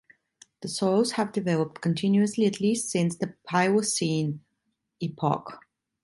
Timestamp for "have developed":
1.11-1.79